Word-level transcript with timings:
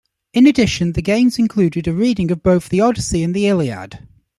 In 0.33 0.47
addition, 0.47 0.93
the 0.93 1.03
Games 1.03 1.37
included 1.37 1.87
a 1.87 1.93
reading 1.93 2.31
of 2.31 2.41
both 2.41 2.69
the 2.69 2.81
"Odyssey" 2.81 3.21
and 3.21 3.35
the 3.35 3.45
"Iliad". 3.45 3.99